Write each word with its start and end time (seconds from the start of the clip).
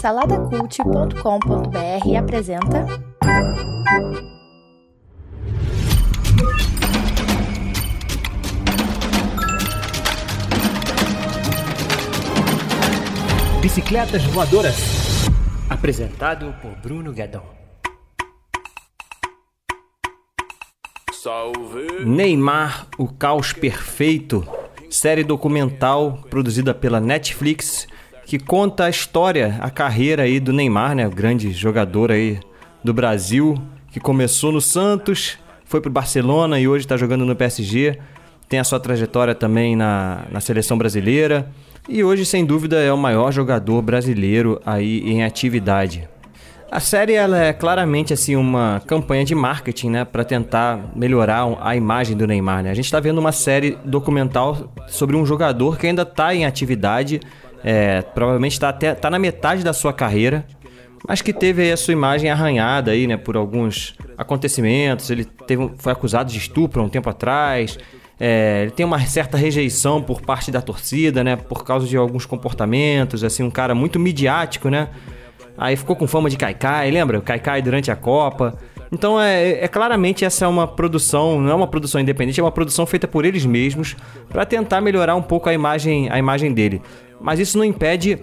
Saladacult.com.br 0.00 2.16
apresenta. 2.18 2.84
Bicicletas 13.60 14.24
Voadoras. 14.32 15.28
Apresentado 15.70 16.52
por 16.60 16.72
Bruno 16.82 17.12
Guedon. 17.12 17.44
Salve! 21.12 22.04
Neymar, 22.04 22.88
o 22.98 23.06
caos 23.06 23.52
perfeito, 23.52 24.44
série 24.90 25.22
documental 25.22 26.18
produzida 26.28 26.74
pela 26.74 27.00
Netflix 27.00 27.86
que 28.24 28.38
conta 28.38 28.84
a 28.84 28.90
história, 28.90 29.56
a 29.60 29.70
carreira 29.70 30.22
aí 30.22 30.40
do 30.40 30.52
Neymar, 30.52 30.94
né, 30.94 31.06
o 31.06 31.10
grande 31.10 31.52
jogador 31.52 32.10
aí 32.10 32.38
do 32.82 32.94
Brasil, 32.94 33.56
que 33.90 34.00
começou 34.00 34.52
no 34.52 34.60
Santos, 34.60 35.38
foi 35.64 35.80
pro 35.80 35.90
Barcelona 35.90 36.58
e 36.58 36.68
hoje 36.68 36.84
está 36.84 36.96
jogando 36.96 37.24
no 37.24 37.34
PSG. 37.34 37.98
Tem 38.48 38.60
a 38.60 38.64
sua 38.64 38.78
trajetória 38.78 39.34
também 39.34 39.74
na, 39.74 40.24
na 40.30 40.40
seleção 40.40 40.76
brasileira 40.76 41.50
e 41.88 42.04
hoje, 42.04 42.24
sem 42.24 42.44
dúvida, 42.44 42.80
é 42.80 42.92
o 42.92 42.98
maior 42.98 43.32
jogador 43.32 43.82
brasileiro 43.82 44.60
aí 44.64 45.00
em 45.00 45.24
atividade. 45.24 46.08
A 46.70 46.80
série 46.80 47.12
ela 47.12 47.38
é 47.38 47.52
claramente 47.52 48.14
assim 48.14 48.34
uma 48.36 48.80
campanha 48.86 49.24
de 49.24 49.34
marketing, 49.34 49.90
né, 49.90 50.04
para 50.04 50.24
tentar 50.24 50.92
melhorar 50.96 51.44
a 51.60 51.76
imagem 51.76 52.16
do 52.16 52.26
Neymar. 52.26 52.62
Né? 52.62 52.70
A 52.70 52.74
gente 52.74 52.86
está 52.86 53.00
vendo 53.00 53.18
uma 53.18 53.32
série 53.32 53.76
documental 53.84 54.72
sobre 54.88 55.16
um 55.16 55.26
jogador 55.26 55.76
que 55.76 55.86
ainda 55.86 56.02
está 56.02 56.34
em 56.34 56.46
atividade, 56.46 57.20
é, 57.64 58.02
provavelmente 58.02 58.52
está 58.52 58.68
até 58.68 58.94
tá 58.94 59.10
na 59.10 59.18
metade 59.18 59.62
da 59.62 59.72
sua 59.72 59.92
carreira, 59.92 60.44
mas 61.06 61.20
que 61.20 61.32
teve 61.32 61.70
a 61.70 61.76
sua 61.76 61.92
imagem 61.92 62.30
arranhada 62.30 62.92
aí, 62.92 63.06
né, 63.06 63.16
por 63.16 63.36
alguns 63.36 63.94
acontecimentos. 64.16 65.10
Ele 65.10 65.24
teve, 65.24 65.70
foi 65.78 65.92
acusado 65.92 66.30
de 66.30 66.38
estupro 66.38 66.80
há 66.80 66.84
um 66.84 66.88
tempo 66.88 67.10
atrás. 67.10 67.78
É, 68.20 68.62
ele 68.62 68.70
tem 68.70 68.86
uma 68.86 69.00
certa 69.00 69.36
rejeição 69.36 70.00
por 70.00 70.20
parte 70.20 70.50
da 70.50 70.60
torcida, 70.60 71.24
né, 71.24 71.36
por 71.36 71.64
causa 71.64 71.86
de 71.86 71.96
alguns 71.96 72.24
comportamentos, 72.24 73.24
assim, 73.24 73.42
um 73.42 73.50
cara 73.50 73.74
muito 73.74 73.98
midiático, 73.98 74.68
né? 74.68 74.88
Aí 75.58 75.76
ficou 75.76 75.96
com 75.96 76.06
fama 76.06 76.30
de 76.30 76.36
Kaikai, 76.36 76.90
lembra? 76.90 77.20
Kaikai 77.20 77.60
durante 77.60 77.90
a 77.90 77.96
Copa. 77.96 78.56
Então 78.92 79.18
é, 79.18 79.64
é, 79.64 79.68
claramente 79.68 80.22
essa 80.22 80.44
é 80.44 80.48
uma 80.48 80.68
produção, 80.68 81.40
não 81.40 81.50
é 81.50 81.54
uma 81.54 81.66
produção 81.66 81.98
independente, 81.98 82.38
é 82.38 82.42
uma 82.42 82.52
produção 82.52 82.84
feita 82.84 83.08
por 83.08 83.24
eles 83.24 83.46
mesmos 83.46 83.96
para 84.28 84.44
tentar 84.44 84.82
melhorar 84.82 85.16
um 85.16 85.22
pouco 85.22 85.48
a 85.48 85.54
imagem, 85.54 86.10
a 86.10 86.18
imagem 86.18 86.52
dele. 86.52 86.82
Mas 87.18 87.40
isso 87.40 87.56
não 87.56 87.64
impede 87.64 88.18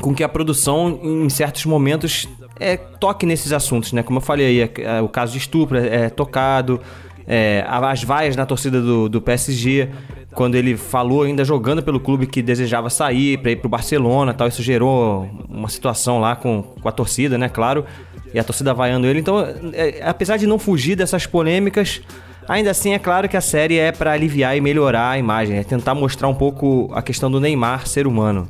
com 0.00 0.12
que 0.12 0.24
a 0.24 0.28
produção, 0.28 0.98
em 1.00 1.28
certos 1.28 1.64
momentos, 1.64 2.28
é, 2.58 2.76
toque 2.76 3.24
nesses 3.24 3.52
assuntos, 3.52 3.92
né? 3.92 4.02
Como 4.02 4.18
eu 4.18 4.22
falei 4.22 4.46
aí, 4.46 4.60
é, 4.60 4.98
é, 4.98 5.00
o 5.00 5.08
caso 5.08 5.32
de 5.32 5.38
estupro 5.38 5.78
é, 5.78 6.06
é 6.06 6.10
tocado, 6.10 6.80
é, 7.26 7.64
as 7.68 8.02
vaias 8.02 8.34
na 8.34 8.44
torcida 8.44 8.82
do, 8.82 9.08
do 9.08 9.22
PSG 9.22 9.88
quando 10.34 10.56
ele 10.56 10.76
falou 10.76 11.22
ainda 11.22 11.44
jogando 11.44 11.82
pelo 11.82 12.00
clube 12.00 12.26
que 12.26 12.42
desejava 12.42 12.90
sair 12.90 13.38
para 13.38 13.52
ir 13.52 13.56
para 13.56 13.66
o 13.66 13.70
Barcelona 13.70 14.34
tal 14.34 14.48
isso 14.48 14.62
gerou 14.62 15.30
uma 15.48 15.68
situação 15.68 16.18
lá 16.20 16.36
com, 16.36 16.62
com 16.62 16.88
a 16.88 16.92
torcida 16.92 17.38
né 17.38 17.48
claro 17.48 17.86
e 18.34 18.38
a 18.38 18.44
torcida 18.44 18.74
vaiando 18.74 19.06
ele 19.06 19.20
então 19.20 19.40
é, 19.72 20.02
apesar 20.02 20.36
de 20.36 20.46
não 20.46 20.58
fugir 20.58 20.96
dessas 20.96 21.24
polêmicas 21.24 22.02
ainda 22.46 22.70
assim 22.70 22.92
é 22.92 22.98
claro 22.98 23.28
que 23.28 23.36
a 23.36 23.40
série 23.40 23.78
é 23.78 23.92
para 23.92 24.12
aliviar 24.12 24.56
e 24.56 24.60
melhorar 24.60 25.10
a 25.10 25.18
imagem 25.18 25.56
é 25.56 25.64
tentar 25.64 25.94
mostrar 25.94 26.28
um 26.28 26.34
pouco 26.34 26.90
a 26.92 27.00
questão 27.00 27.30
do 27.30 27.40
Neymar 27.40 27.86
ser 27.86 28.06
humano 28.06 28.48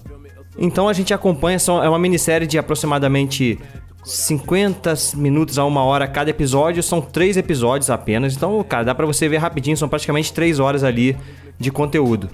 então 0.59 0.89
a 0.89 0.93
gente 0.93 1.13
acompanha 1.13 1.59
é 1.83 1.89
uma 1.89 1.99
minissérie 1.99 2.47
de 2.47 2.59
aproximadamente 2.59 3.59
50 4.05 4.95
minutos 5.17 5.59
a 5.59 5.65
uma 5.65 5.83
hora 5.83 6.07
cada 6.07 6.29
episódio, 6.29 6.83
são 6.83 7.01
três 7.01 7.39
episódios 7.39 7.89
apenas. 7.89 8.37
Então, 8.37 8.63
cara, 8.63 8.85
dá 8.85 8.95
pra 8.95 9.07
você 9.07 9.29
ver 9.29 9.39
rapidinho, 9.39 9.77
são 9.77 9.89
praticamente 9.89 10.33
três 10.33 10.61
horas 10.61 10.85
ali 10.85 11.17
de 11.59 11.71
conteúdo. 11.71 12.29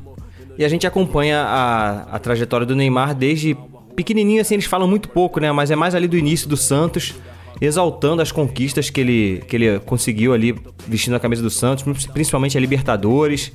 E 0.58 0.64
a 0.64 0.68
gente 0.68 0.86
acompanha 0.86 1.40
a, 1.42 2.16
a 2.16 2.18
trajetória 2.18 2.66
do 2.66 2.74
Neymar 2.74 3.14
desde 3.14 3.56
pequenininho, 3.94 4.40
assim, 4.40 4.54
eles 4.54 4.66
falam 4.66 4.88
muito 4.88 5.08
pouco, 5.08 5.38
né? 5.38 5.52
Mas 5.52 5.70
é 5.70 5.76
mais 5.76 5.94
ali 5.94 6.08
do 6.08 6.16
início 6.16 6.48
do 6.48 6.56
Santos, 6.56 7.14
exaltando 7.60 8.22
as 8.22 8.32
conquistas 8.32 8.88
que 8.88 9.00
ele, 9.00 9.44
que 9.46 9.56
ele 9.56 9.78
conseguiu 9.80 10.32
ali 10.32 10.54
vestindo 10.86 11.14
a 11.14 11.20
camisa 11.20 11.42
do 11.42 11.50
Santos, 11.50 12.06
principalmente 12.06 12.56
a 12.56 12.60
Libertadores. 12.60 13.52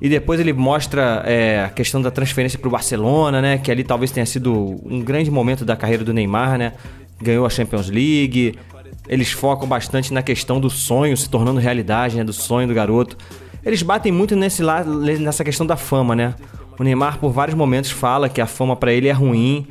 E 0.00 0.08
depois 0.08 0.40
ele 0.40 0.52
mostra 0.52 1.22
é, 1.26 1.64
a 1.64 1.68
questão 1.68 2.00
da 2.00 2.10
transferência 2.10 2.58
para 2.58 2.68
o 2.68 2.70
Barcelona, 2.70 3.42
né? 3.42 3.58
Que 3.58 3.70
ali 3.70 3.84
talvez 3.84 4.10
tenha 4.10 4.24
sido 4.24 4.80
um 4.84 5.02
grande 5.02 5.30
momento 5.30 5.64
da 5.64 5.76
carreira 5.76 6.02
do 6.02 6.14
Neymar, 6.14 6.56
né? 6.56 6.72
Ganhou 7.20 7.44
a 7.44 7.50
Champions 7.50 7.90
League. 7.90 8.58
Eles 9.06 9.30
focam 9.32 9.68
bastante 9.68 10.14
na 10.14 10.22
questão 10.22 10.58
do 10.58 10.70
sonho 10.70 11.14
se 11.16 11.28
tornando 11.28 11.60
realidade, 11.60 12.16
né? 12.16 12.24
Do 12.24 12.32
sonho 12.32 12.66
do 12.66 12.72
garoto. 12.72 13.18
Eles 13.62 13.82
batem 13.82 14.10
muito 14.10 14.34
nesse 14.34 14.62
lado, 14.62 15.00
nessa 15.00 15.44
questão 15.44 15.66
da 15.66 15.76
fama, 15.76 16.16
né? 16.16 16.34
O 16.78 16.82
Neymar, 16.82 17.18
por 17.18 17.30
vários 17.30 17.54
momentos, 17.54 17.90
fala 17.90 18.26
que 18.26 18.40
a 18.40 18.46
fama 18.46 18.74
para 18.74 18.90
ele 18.90 19.08
é 19.08 19.12
ruim. 19.12 19.66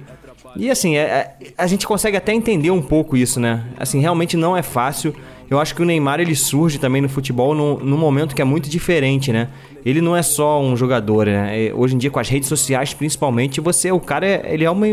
E 0.56 0.70
assim, 0.70 0.96
é, 0.98 1.02
é, 1.02 1.34
a 1.58 1.68
gente 1.68 1.86
consegue 1.86 2.18
até 2.18 2.34
entender 2.34 2.72
um 2.72 2.82
pouco 2.82 3.16
isso, 3.16 3.40
né? 3.40 3.64
Assim, 3.78 4.00
realmente 4.00 4.36
não 4.36 4.56
é 4.56 4.62
fácil. 4.62 5.14
Eu 5.50 5.60
acho 5.60 5.74
que 5.74 5.82
o 5.82 5.86
Neymar 5.86 6.20
ele 6.20 6.36
surge 6.36 6.78
também 6.78 7.02
no 7.02 7.10
futebol 7.10 7.56
num, 7.56 7.78
num 7.80 7.98
momento 7.98 8.36
que 8.36 8.42
é 8.42 8.46
muito 8.46 8.70
diferente, 8.70 9.32
né? 9.32 9.48
Ele 9.84 10.00
não 10.00 10.16
é 10.16 10.22
só 10.22 10.62
um 10.62 10.76
jogador, 10.76 11.26
né? 11.26 11.72
Hoje 11.74 11.96
em 11.96 11.98
dia 11.98 12.12
com 12.12 12.20
as 12.20 12.30
redes 12.30 12.48
sociais, 12.48 12.94
principalmente, 12.94 13.60
você, 13.60 13.92
o 13.92 14.00
cara, 14.00 14.28
é, 14.28 14.54
ele 14.54 14.64
é 14.64 14.70
uma, 14.70 14.86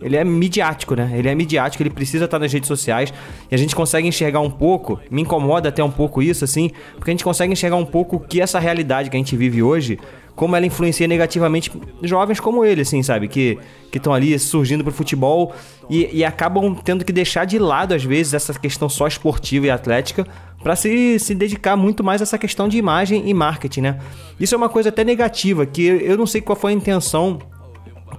ele 0.00 0.16
é 0.16 0.24
midiático, 0.24 0.96
né? 0.96 1.12
Ele 1.14 1.28
é 1.28 1.34
midiático, 1.34 1.82
ele 1.82 1.90
precisa 1.90 2.24
estar 2.24 2.38
nas 2.38 2.52
redes 2.52 2.66
sociais 2.66 3.12
e 3.50 3.54
a 3.54 3.58
gente 3.58 3.76
consegue 3.76 4.08
enxergar 4.08 4.40
um 4.40 4.50
pouco, 4.50 4.98
me 5.10 5.22
incomoda 5.22 5.68
até 5.68 5.84
um 5.84 5.90
pouco 5.90 6.20
isso, 6.20 6.44
assim, 6.44 6.70
porque 6.96 7.10
a 7.10 7.12
gente 7.12 7.24
consegue 7.24 7.52
enxergar 7.52 7.76
um 7.76 7.84
pouco 7.84 8.18
que 8.18 8.40
essa 8.40 8.58
realidade 8.58 9.08
que 9.08 9.16
a 9.16 9.20
gente 9.20 9.36
vive 9.36 9.62
hoje 9.62 10.00
como 10.34 10.56
ela 10.56 10.64
influencia 10.64 11.06
negativamente 11.06 11.70
jovens 12.02 12.40
como 12.40 12.64
ele, 12.64 12.82
assim, 12.82 13.02
sabe? 13.02 13.28
Que 13.28 13.58
estão 13.92 14.14
ali 14.14 14.38
surgindo 14.38 14.82
pro 14.82 14.92
futebol 14.92 15.54
e, 15.90 16.08
e, 16.12 16.24
acabam 16.24 16.74
tendo 16.74 17.04
que 17.04 17.12
deixar 17.12 17.44
de 17.44 17.58
lado, 17.58 17.94
às 17.94 18.02
vezes, 18.02 18.32
essa 18.32 18.54
questão 18.54 18.88
só 18.88 19.06
esportiva 19.06 19.66
e 19.66 19.70
atlética 19.70 20.26
para 20.62 20.74
se, 20.74 21.18
se 21.18 21.34
dedicar 21.34 21.76
muito 21.76 22.02
mais 22.02 22.22
a 22.22 22.24
essa 22.24 22.38
questão 22.38 22.68
de 22.68 22.78
imagem 22.78 23.28
e 23.28 23.34
marketing, 23.34 23.82
né? 23.82 23.98
Isso 24.40 24.54
é 24.54 24.58
uma 24.58 24.68
coisa 24.68 24.88
até 24.88 25.04
negativa, 25.04 25.66
que 25.66 25.82
eu 25.82 26.16
não 26.16 26.26
sei 26.26 26.40
qual 26.40 26.56
foi 26.56 26.72
a 26.72 26.74
intenção 26.74 27.38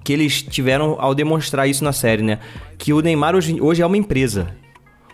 que 0.04 0.14
eles 0.14 0.42
tiveram 0.44 0.98
ao 1.00 1.16
demonstrar 1.16 1.68
isso 1.68 1.84
na 1.84 1.94
série, 1.94 2.22
né? 2.22 2.40
Que 2.78 2.94
o 2.94 3.02
Neymar 3.02 3.36
hoje, 3.36 3.60
hoje 3.60 3.82
é 3.82 3.86
uma 3.86 3.98
empresa. 3.98 4.48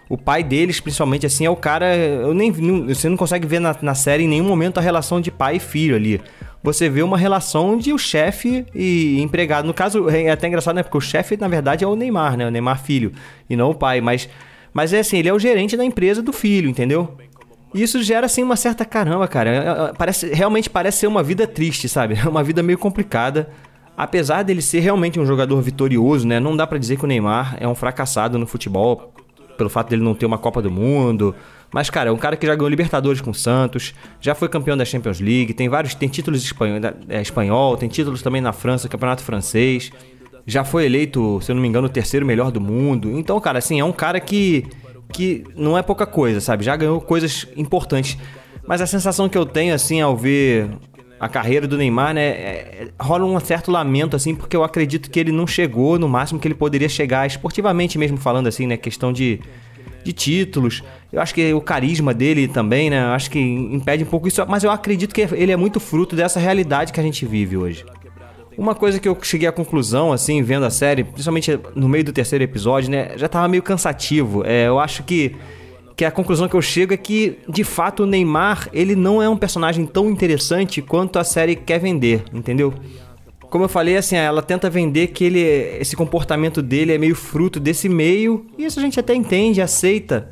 O 0.09 0.17
pai 0.17 0.43
deles, 0.43 0.79
principalmente 0.79 1.25
assim, 1.25 1.45
é 1.45 1.49
o 1.49 1.55
cara. 1.55 1.95
Eu 1.95 2.33
nem, 2.33 2.51
não, 2.51 2.87
você 2.87 3.07
não 3.07 3.15
consegue 3.15 3.45
ver 3.45 3.59
na, 3.59 3.75
na 3.79 3.93
série 3.93 4.23
em 4.23 4.27
nenhum 4.27 4.45
momento 4.45 4.79
a 4.79 4.81
relação 4.81 5.21
de 5.21 5.29
pai 5.29 5.57
e 5.57 5.59
filho 5.59 5.95
ali 5.95 6.19
você 6.61 6.89
vê 6.89 7.01
uma 7.01 7.17
relação 7.17 7.77
de 7.77 7.93
o 7.93 7.97
chefe 7.97 8.65
e 8.75 9.19
empregado. 9.21 9.65
No 9.65 9.73
caso, 9.73 10.09
é 10.09 10.29
até 10.29 10.47
engraçado, 10.47 10.75
né? 10.75 10.83
Porque 10.83 10.97
o 10.97 11.01
chefe, 11.01 11.37
na 11.37 11.47
verdade, 11.47 11.83
é 11.83 11.87
o 11.87 11.95
Neymar, 11.95 12.35
né? 12.35 12.47
O 12.47 12.51
Neymar 12.51 12.81
filho, 12.83 13.13
e 13.49 13.55
não 13.55 13.71
o 13.71 13.75
pai. 13.75 14.01
Mas, 14.01 14.29
mas 14.73 14.91
é 14.93 14.99
assim, 14.99 15.17
ele 15.17 15.29
é 15.29 15.33
o 15.33 15.39
gerente 15.39 15.77
da 15.77 15.83
empresa 15.83 16.21
do 16.21 16.33
filho, 16.33 16.69
entendeu? 16.69 17.17
E 17.73 17.81
isso 17.81 18.01
gera, 18.01 18.25
assim, 18.25 18.43
uma 18.43 18.55
certa 18.55 18.83
caramba, 18.83 19.27
cara. 19.27 19.49
É, 19.49 19.89
é, 19.89 19.93
parece, 19.97 20.27
realmente 20.33 20.69
parece 20.69 20.99
ser 20.99 21.07
uma 21.07 21.23
vida 21.23 21.47
triste, 21.47 21.87
sabe? 21.87 22.15
É 22.15 22.27
uma 22.29 22.43
vida 22.43 22.61
meio 22.61 22.77
complicada. 22.77 23.49
Apesar 23.95 24.43
dele 24.43 24.61
ser 24.61 24.79
realmente 24.79 25.19
um 25.19 25.25
jogador 25.25 25.61
vitorioso, 25.61 26.27
né? 26.27 26.39
Não 26.39 26.55
dá 26.55 26.65
para 26.65 26.77
dizer 26.77 26.97
que 26.97 27.03
o 27.03 27.07
Neymar 27.07 27.57
é 27.59 27.67
um 27.67 27.75
fracassado 27.75 28.37
no 28.37 28.47
futebol 28.47 29.13
pelo 29.57 29.69
fato 29.69 29.89
dele 29.89 30.01
não 30.01 30.15
ter 30.15 30.25
uma 30.25 30.37
Copa 30.37 30.61
do 30.61 30.71
Mundo. 30.71 31.35
Mas, 31.71 31.89
cara, 31.89 32.09
é 32.09 32.11
um 32.11 32.17
cara 32.17 32.35
que 32.35 32.47
já 32.47 32.55
ganhou 32.55 32.69
Libertadores 32.69 33.21
com 33.21 33.31
o 33.31 33.33
Santos, 33.33 33.93
já 34.19 34.33
foi 34.33 34.49
campeão 34.49 34.75
da 34.75 34.83
Champions 34.83 35.19
League, 35.19 35.53
tem 35.53 35.69
vários. 35.69 35.93
Tem 35.93 36.09
títulos 36.09 36.43
espanhol, 36.43 36.79
é, 37.07 37.21
espanhol 37.21 37.77
tem 37.77 37.87
títulos 37.87 38.21
também 38.21 38.41
na 38.41 38.51
França, 38.51 38.89
Campeonato 38.89 39.23
Francês. 39.23 39.91
Já 40.45 40.63
foi 40.63 40.85
eleito, 40.85 41.39
se 41.41 41.51
eu 41.51 41.55
não 41.55 41.61
me 41.61 41.67
engano, 41.67 41.87
o 41.87 41.89
terceiro 41.89 42.25
melhor 42.25 42.51
do 42.51 42.59
mundo. 42.59 43.17
Então, 43.17 43.39
cara, 43.39 43.59
assim, 43.59 43.79
é 43.79 43.85
um 43.85 43.91
cara 43.91 44.19
que. 44.19 44.65
que 45.13 45.43
não 45.55 45.77
é 45.77 45.83
pouca 45.83 46.07
coisa, 46.07 46.41
sabe? 46.41 46.63
Já 46.63 46.75
ganhou 46.75 46.99
coisas 46.99 47.47
importantes. 47.55 48.17
Mas 48.67 48.81
a 48.81 48.87
sensação 48.87 49.29
que 49.29 49.37
eu 49.37 49.45
tenho, 49.45 49.73
assim, 49.73 50.01
ao 50.01 50.17
ver 50.17 50.69
a 51.19 51.27
carreira 51.27 51.67
do 51.67 51.77
Neymar, 51.77 52.13
né? 52.13 52.21
É, 52.21 52.31
é, 52.31 52.87
rola 52.99 53.25
um 53.25 53.39
certo 53.39 53.69
lamento, 53.69 54.15
assim, 54.15 54.33
porque 54.33 54.55
eu 54.55 54.63
acredito 54.63 55.11
que 55.11 55.19
ele 55.19 55.31
não 55.31 55.45
chegou 55.45 55.99
no 55.99 56.07
máximo 56.07 56.39
que 56.39 56.47
ele 56.47 56.55
poderia 56.55 56.87
chegar, 56.87 57.27
esportivamente 57.27 57.97
mesmo 57.97 58.17
falando, 58.17 58.47
assim, 58.47 58.65
né? 58.65 58.77
Questão 58.77 59.11
de, 59.11 59.39
de 60.03 60.13
títulos. 60.13 60.83
Eu 61.11 61.21
acho 61.21 61.33
que 61.33 61.53
o 61.53 61.61
carisma 61.61 62.13
dele 62.13 62.47
também, 62.47 62.89
né? 62.89 63.01
Eu 63.01 63.11
acho 63.11 63.29
que 63.29 63.39
impede 63.39 64.03
um 64.03 64.07
pouco 64.07 64.27
isso, 64.27 64.43
mas 64.47 64.63
eu 64.63 64.71
acredito 64.71 65.13
que 65.13 65.21
ele 65.21 65.51
é 65.51 65.57
muito 65.57 65.79
fruto 65.79 66.15
dessa 66.15 66.39
realidade 66.39 66.93
que 66.93 66.99
a 66.99 67.03
gente 67.03 67.25
vive 67.25 67.57
hoje. 67.57 67.85
Uma 68.57 68.75
coisa 68.75 68.99
que 68.99 69.07
eu 69.07 69.17
cheguei 69.21 69.47
à 69.47 69.51
conclusão, 69.51 70.11
assim, 70.11 70.43
vendo 70.43 70.65
a 70.65 70.69
série, 70.69 71.03
principalmente 71.03 71.57
no 71.75 71.87
meio 71.87 72.03
do 72.03 72.11
terceiro 72.11 72.43
episódio, 72.43 72.91
né? 72.91 73.11
Já 73.15 73.27
tava 73.27 73.47
meio 73.47 73.63
cansativo. 73.63 74.43
É, 74.45 74.67
eu 74.67 74.79
acho 74.79 75.03
que 75.03 75.35
que 75.99 76.05
a 76.05 76.11
conclusão 76.11 76.47
que 76.47 76.55
eu 76.55 76.61
chego 76.61 76.93
é 76.93 76.97
que, 76.97 77.39
de 77.45 77.61
fato, 77.61 78.03
o 78.03 78.05
Neymar, 78.05 78.69
ele 78.71 78.95
não 78.95 79.21
é 79.21 79.27
um 79.27 79.35
personagem 79.35 79.85
tão 79.85 80.09
interessante 80.09 80.81
quanto 80.81 81.19
a 81.19 81.25
série 81.25 81.57
quer 81.57 81.77
vender, 81.77 82.23
entendeu? 82.33 82.73
Como 83.49 83.65
eu 83.65 83.69
falei, 83.69 83.97
assim, 83.97 84.15
ela 84.15 84.41
tenta 84.41 84.69
vender 84.69 85.07
que 85.07 85.23
ele, 85.23 85.39
esse 85.79 85.95
comportamento 85.95 86.61
dele 86.61 86.93
é 86.93 86.97
meio 86.97 87.15
fruto 87.15 87.59
desse 87.59 87.89
meio, 87.89 88.45
e 88.57 88.65
isso 88.65 88.79
a 88.79 88.81
gente 88.81 88.99
até 88.99 89.13
entende, 89.13 89.61
aceita. 89.61 90.29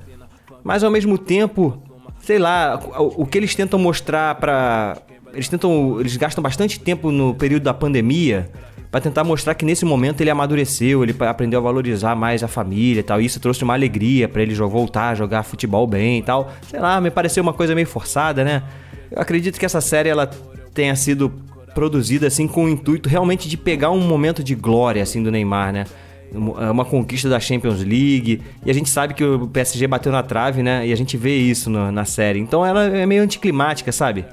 Mas 0.64 0.84
ao 0.84 0.92
mesmo 0.92 1.18
tempo, 1.18 1.82
sei 2.20 2.38
lá, 2.38 2.80
o, 3.00 3.24
o 3.24 3.26
que 3.26 3.38
eles 3.38 3.56
tentam 3.56 3.80
mostrar 3.80 4.36
para 4.36 5.02
eles 5.34 5.48
tentam, 5.48 6.00
eles 6.00 6.16
gastam 6.18 6.42
bastante 6.42 6.80
tempo 6.80 7.12
no 7.12 7.36
período 7.36 7.64
da 7.64 7.74
pandemia 7.74 8.50
para 8.90 9.02
tentar 9.02 9.24
mostrar 9.24 9.54
que 9.54 9.66
nesse 9.66 9.84
momento 9.84 10.22
ele 10.22 10.30
amadureceu, 10.30 11.04
ele 11.04 11.16
aprendeu 11.20 11.60
a 11.60 11.64
valorizar 11.64 12.16
mais 12.16 12.42
a 12.42 12.48
família 12.48 13.02
e 13.02 13.04
tal. 13.04 13.22
E 13.22 13.26
isso 13.26 13.40
trouxe 13.40 13.64
uma 13.64 13.74
alegria 13.74 14.28
para 14.30 14.42
ele 14.42 14.56
voltar 14.56 15.10
a 15.10 15.16
jogar 15.16 15.44
futebol 15.44 15.86
bem 15.86 16.20
e 16.20 16.24
tal. 16.24 16.52
Sei 16.70 16.80
lá, 16.80 17.00
me 17.02 17.12
pareceu 17.12 17.44
uma 17.44 17.54
coisa 17.54 17.76
meio 17.76 17.86
forçada, 17.86 18.44
né? 18.44 18.64
Eu 19.12 19.22
acredito 19.22 19.60
que 19.60 19.66
essa 19.66 19.82
série 19.82 20.10
ela 20.10 20.28
tenha 20.74 20.96
sido 20.96 21.32
produzida 21.78 22.26
assim 22.26 22.48
com 22.48 22.66
o 22.66 22.70
intuito 22.70 23.08
realmente 23.08 23.48
de 23.48 23.56
pegar 23.56 23.92
um 23.92 24.00
momento 24.00 24.44
de 24.44 24.56
glória 24.56 25.04
assim 25.04 25.22
do 25.22 25.30
Neymar, 25.30 25.72
né? 25.72 25.86
É 26.34 26.72
uma 26.72 26.84
conquista 26.84 27.30
da 27.30 27.40
Champions 27.40 27.82
League 27.82 28.42
e 28.66 28.72
a 28.72 28.74
gente 28.74 28.90
sabe 28.90 29.14
que 29.14 29.24
o 29.24 29.48
PSG 29.48 29.86
bateu 29.86 30.12
na 30.12 30.24
trave, 30.24 30.64
né? 30.64 30.88
E 30.88 30.92
a 30.92 30.96
gente 30.96 31.16
vê 31.16 31.38
isso 31.38 31.70
no, 31.70 31.92
na 31.92 32.04
série. 32.04 32.40
Então 32.40 32.66
ela 32.66 32.86
é 32.86 33.06
meio 33.06 33.22
anticlimática, 33.22 33.92
sabe? 33.92 34.26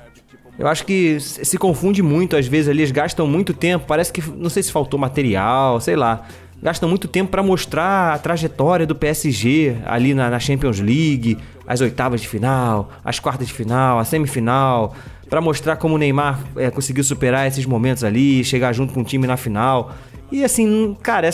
Eu 0.59 0.67
acho 0.67 0.87
que 0.87 1.21
se 1.21 1.59
confunde 1.59 2.03
muito, 2.03 2.35
às 2.35 2.47
vezes 2.47 2.69
eles 2.69 2.91
gastam 2.91 3.27
muito 3.27 3.53
tempo, 3.53 3.85
parece 3.87 4.11
que 4.11 4.23
não 4.31 4.49
sei 4.49 4.63
se 4.63 4.73
faltou 4.73 4.99
material, 4.99 5.79
sei 5.83 5.97
lá. 5.97 6.27
Gastam 6.63 6.89
muito 6.89 7.07
tempo 7.07 7.31
para 7.31 7.43
mostrar 7.43 8.15
a 8.15 8.19
trajetória 8.19 8.87
do 8.87 8.95
PSG 8.95 9.77
ali 9.85 10.15
na, 10.15 10.31
na 10.31 10.41
Champions 10.41 10.81
League, 10.81 11.37
as 11.67 11.83
oitavas 11.83 12.23
de 12.23 12.29
final, 12.29 12.91
as 13.05 13.21
quartas 13.21 13.49
de 13.49 13.53
final, 13.53 13.99
a 13.99 14.05
semifinal, 14.07 14.95
para 15.29 15.41
mostrar 15.41 15.77
como 15.77 15.95
o 15.95 15.99
Neymar 15.99 16.41
é, 16.57 16.71
conseguiu 16.71 17.05
superar 17.05 17.47
esses 17.47 17.67
momentos 17.67 18.05
ali, 18.05 18.45
chegar 18.45 18.73
junto 18.73 18.93
com 18.93 19.01
o 19.01 19.05
time 19.05 19.27
na 19.27 19.37
final. 19.37 19.93
E 20.31 20.45
assim, 20.45 20.97
cara, 21.03 21.29
é, 21.29 21.31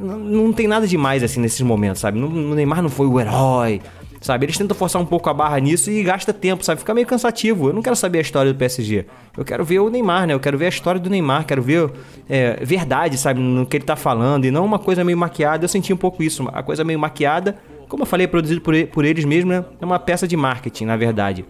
não 0.00 0.52
tem 0.52 0.66
nada 0.66 0.86
demais 0.86 1.22
assim 1.22 1.40
nesses 1.40 1.60
momentos, 1.60 2.00
sabe? 2.00 2.20
O 2.20 2.54
Neymar 2.54 2.82
não 2.82 2.88
foi 2.88 3.06
o 3.06 3.20
herói, 3.20 3.80
sabe? 4.20 4.46
Eles 4.46 4.56
tentam 4.56 4.76
forçar 4.76 5.00
um 5.00 5.06
pouco 5.06 5.28
a 5.28 5.34
barra 5.34 5.58
nisso 5.58 5.90
e 5.90 6.02
gasta 6.02 6.32
tempo, 6.32 6.64
sabe? 6.64 6.80
Fica 6.80 6.94
meio 6.94 7.06
cansativo. 7.06 7.68
Eu 7.68 7.72
não 7.72 7.82
quero 7.82 7.96
saber 7.96 8.18
a 8.18 8.20
história 8.20 8.52
do 8.52 8.58
PSG. 8.58 9.06
Eu 9.36 9.44
quero 9.44 9.64
ver 9.64 9.80
o 9.80 9.90
Neymar, 9.90 10.26
né? 10.26 10.34
Eu 10.34 10.40
quero 10.40 10.56
ver 10.58 10.66
a 10.66 10.68
história 10.68 11.00
do 11.00 11.10
Neymar, 11.10 11.44
quero 11.46 11.62
ver 11.62 11.90
é, 12.28 12.64
verdade, 12.64 13.18
sabe? 13.18 13.40
No 13.40 13.66
que 13.66 13.76
ele 13.76 13.84
tá 13.84 13.96
falando 13.96 14.44
e 14.44 14.50
não 14.50 14.64
uma 14.64 14.78
coisa 14.78 15.04
meio 15.04 15.18
maquiada. 15.18 15.64
Eu 15.64 15.68
senti 15.68 15.92
um 15.92 15.96
pouco 15.96 16.22
isso, 16.22 16.48
a 16.52 16.62
coisa 16.62 16.84
meio 16.84 16.98
maquiada. 16.98 17.56
Como 17.88 18.02
eu 18.02 18.06
falei, 18.06 18.26
produzido 18.26 18.60
por, 18.60 18.74
por 18.88 19.04
eles 19.04 19.24
mesmo, 19.24 19.50
né? 19.50 19.64
É 19.80 19.84
uma 19.84 19.98
peça 19.98 20.26
de 20.26 20.36
marketing, 20.36 20.86
na 20.86 20.96
verdade. 20.96 21.44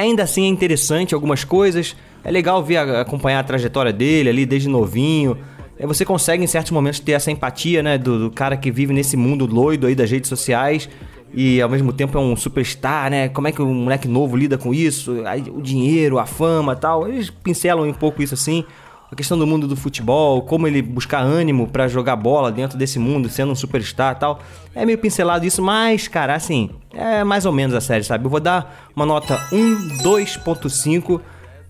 Ainda 0.00 0.22
assim 0.22 0.44
é 0.44 0.48
interessante 0.48 1.14
algumas 1.14 1.44
coisas. 1.44 1.96
É 2.24 2.30
legal 2.30 2.62
ver 2.62 2.78
acompanhar 2.78 3.40
a 3.40 3.44
trajetória 3.44 3.92
dele 3.92 4.28
ali 4.28 4.46
desde 4.46 4.68
novinho. 4.68 5.36
É, 5.78 5.86
você 5.86 6.04
consegue 6.04 6.44
em 6.44 6.46
certos 6.46 6.72
momentos 6.72 7.00
ter 7.00 7.12
essa 7.12 7.30
empatia, 7.30 7.82
né, 7.82 7.96
do, 7.96 8.18
do, 8.18 8.30
cara 8.30 8.56
que 8.56 8.70
vive 8.70 8.92
nesse 8.92 9.16
mundo 9.16 9.46
doido 9.46 9.86
aí 9.86 9.94
das 9.94 10.10
redes 10.10 10.28
sociais 10.28 10.88
e 11.32 11.60
ao 11.62 11.68
mesmo 11.68 11.92
tempo 11.92 12.18
é 12.18 12.20
um 12.20 12.36
superstar, 12.36 13.10
né? 13.10 13.28
Como 13.28 13.48
é 13.48 13.52
que 13.52 13.62
um 13.62 13.72
moleque 13.72 14.08
novo 14.08 14.36
lida 14.36 14.58
com 14.58 14.74
isso? 14.74 15.22
O 15.54 15.62
dinheiro, 15.62 16.18
a 16.18 16.26
fama, 16.26 16.74
tal. 16.74 17.08
Eles 17.08 17.30
pincelam 17.30 17.88
um 17.88 17.94
pouco 17.94 18.22
isso 18.22 18.34
assim 18.34 18.64
a 19.10 19.16
questão 19.16 19.36
do 19.36 19.46
mundo 19.46 19.66
do 19.66 19.74
futebol, 19.74 20.42
como 20.42 20.66
ele 20.66 20.80
buscar 20.80 21.20
ânimo 21.20 21.66
para 21.66 21.88
jogar 21.88 22.14
bola 22.14 22.52
dentro 22.52 22.78
desse 22.78 22.98
mundo, 22.98 23.28
sendo 23.28 23.50
um 23.50 23.56
superstar 23.56 24.14
e 24.14 24.20
tal. 24.20 24.40
É 24.74 24.86
meio 24.86 24.98
pincelado 24.98 25.44
isso, 25.44 25.60
mas, 25.60 26.06
cara, 26.06 26.34
assim, 26.34 26.70
é 26.94 27.24
mais 27.24 27.44
ou 27.44 27.52
menos 27.52 27.74
a 27.74 27.80
série, 27.80 28.04
sabe? 28.04 28.24
Eu 28.24 28.30
vou 28.30 28.40
dar 28.40 28.88
uma 28.94 29.04
nota 29.04 29.40
1, 29.52 29.98
2.5 30.02 31.20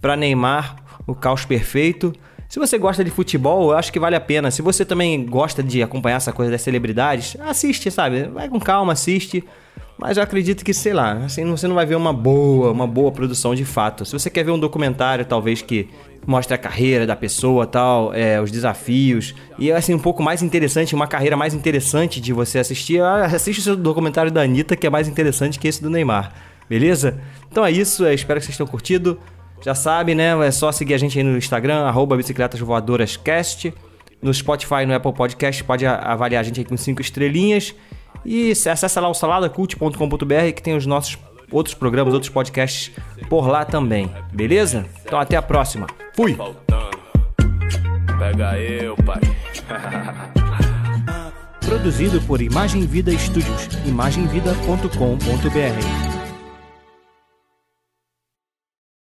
para 0.00 0.16
Neymar, 0.16 0.76
o 1.06 1.14
caos 1.14 1.44
perfeito. 1.44 2.12
Se 2.46 2.58
você 2.58 2.76
gosta 2.76 3.02
de 3.02 3.10
futebol, 3.10 3.70
eu 3.70 3.78
acho 3.78 3.92
que 3.92 4.00
vale 4.00 4.16
a 4.16 4.20
pena. 4.20 4.50
Se 4.50 4.60
você 4.60 4.84
também 4.84 5.24
gosta 5.24 5.62
de 5.62 5.82
acompanhar 5.82 6.16
essa 6.16 6.32
coisa 6.32 6.50
das 6.50 6.60
celebridades, 6.60 7.36
assiste, 7.40 7.90
sabe? 7.90 8.24
Vai 8.24 8.48
com 8.48 8.58
calma, 8.58 8.92
assiste. 8.92 9.42
Mas 9.96 10.16
eu 10.16 10.22
acredito 10.22 10.64
que, 10.64 10.72
sei 10.72 10.94
lá, 10.94 11.12
assim, 11.24 11.44
você 11.44 11.68
não 11.68 11.74
vai 11.74 11.84
ver 11.84 11.94
uma 11.94 12.12
boa, 12.12 12.72
uma 12.72 12.86
boa 12.86 13.12
produção 13.12 13.54
de 13.54 13.64
fato. 13.64 14.04
Se 14.04 14.12
você 14.14 14.30
quer 14.30 14.42
ver 14.42 14.50
um 14.50 14.58
documentário, 14.58 15.24
talvez 15.26 15.60
que 15.62 15.90
mostre 16.30 16.54
a 16.54 16.58
carreira 16.58 17.06
da 17.06 17.16
pessoa, 17.16 17.66
tal, 17.66 18.14
é, 18.14 18.40
os 18.40 18.52
desafios 18.52 19.34
e 19.58 19.72
assim 19.72 19.92
um 19.92 19.98
pouco 19.98 20.22
mais 20.22 20.42
interessante, 20.42 20.94
uma 20.94 21.08
carreira 21.08 21.36
mais 21.36 21.54
interessante 21.54 22.20
de 22.20 22.32
você 22.32 22.60
assistir, 22.60 23.02
ah, 23.02 23.24
assiste 23.24 23.58
o 23.58 23.62
seu 23.62 23.76
documentário 23.76 24.30
da 24.30 24.42
Anitta 24.42 24.76
que 24.76 24.86
é 24.86 24.90
mais 24.90 25.08
interessante 25.08 25.58
que 25.58 25.66
esse 25.66 25.82
do 25.82 25.90
Neymar. 25.90 26.32
Beleza? 26.68 27.20
Então 27.50 27.66
é 27.66 27.72
isso, 27.72 28.06
eu 28.06 28.14
espero 28.14 28.38
que 28.38 28.46
vocês 28.46 28.56
tenham 28.56 28.68
curtido. 28.68 29.18
Já 29.60 29.74
sabe, 29.74 30.14
né? 30.14 30.46
É 30.46 30.50
só 30.52 30.70
seguir 30.70 30.94
a 30.94 30.98
gente 30.98 31.18
aí 31.18 31.24
no 31.24 31.36
Instagram, 31.36 31.80
arroba 31.80 32.16
bicicletasvoadorascast. 32.16 33.74
No 34.22 34.32
Spotify, 34.32 34.86
no 34.86 34.94
Apple 34.94 35.12
Podcast, 35.12 35.64
pode 35.64 35.84
avaliar 35.84 36.40
a 36.40 36.44
gente 36.44 36.60
aí 36.60 36.64
com 36.64 36.76
cinco 36.76 37.02
estrelinhas. 37.02 37.74
E 38.24 38.52
acessa 38.52 39.00
lá 39.00 39.08
o 39.08 39.14
saladacult.com.br 39.14 40.52
que 40.54 40.62
tem 40.62 40.76
os 40.76 40.86
nossos 40.86 41.18
outros 41.50 41.74
programas, 41.74 42.14
outros 42.14 42.30
podcasts 42.30 42.92
por 43.28 43.48
lá 43.48 43.64
também. 43.64 44.10
Beleza? 44.32 44.86
Então 45.04 45.18
até 45.18 45.36
a 45.36 45.42
próxima. 45.42 45.86
Fui! 46.14 46.36
Pega 48.18 48.58
eu, 48.58 48.96
pai. 48.96 49.20
Produzido 51.60 52.20
por 52.22 52.40
Imagem 52.40 52.86
Vida 52.86 53.12
Studios. 53.16 53.68
imagemvida.com.br 53.86 56.09